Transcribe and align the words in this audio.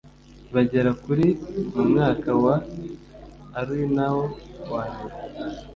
bagera 0.53 0.91
kuri 1.03 1.27
mu 1.73 1.83
mwaka 1.91 2.29
wa 2.43 2.55
ari 3.59 3.79
na 3.95 4.07
wo 4.13 4.23
wa 4.71 4.83
nyuma 4.93 5.17